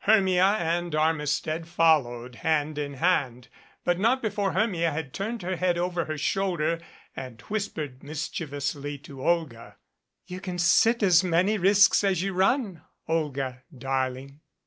[0.00, 3.48] Hermia and Armistead followed hand in hand,
[3.84, 6.78] but not before Hermia had turned her head over her shoulder
[7.16, 9.76] and whispered mischievously to Olga: 82 OUT OF HIS DEPTH
[10.34, 14.40] "You can sit as many risks as you run, Olga, dar ling."